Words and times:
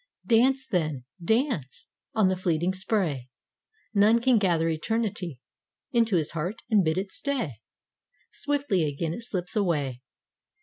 Dance 0.25 0.65
then, 0.65 1.03
dance, 1.23 1.85
on 2.15 2.27
the 2.27 2.35
fleeting 2.35 2.73
spray! 2.73 3.29
None 3.93 4.19
can 4.19 4.39
gather 4.39 4.67
eternity 4.67 5.39
Into 5.91 6.15
his 6.15 6.31
heart 6.31 6.63
and 6.71 6.83
bid 6.83 6.97
it 6.97 7.11
stay, 7.11 7.61
Swiftly 8.31 8.83
again 8.83 9.13
it 9.13 9.21
slips 9.21 9.55
away. 9.55 10.01